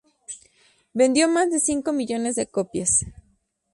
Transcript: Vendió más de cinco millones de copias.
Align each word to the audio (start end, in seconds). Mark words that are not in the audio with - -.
Vendió 0.95 1.27
más 1.27 1.51
de 1.51 1.59
cinco 1.59 1.93
millones 1.93 2.33
de 2.33 2.47
copias. 2.47 3.05